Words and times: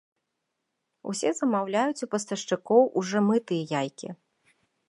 Усе 1.11 1.29
замаўляюць 1.41 2.03
у 2.07 2.11
пастаўшчыкоў 2.15 2.81
ужо 3.03 3.25
мытыя 3.29 3.63
яйкі. 3.81 4.07